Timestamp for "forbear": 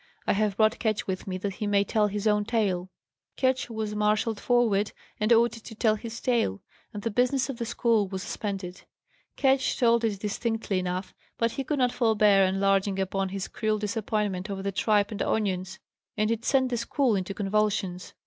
11.93-12.43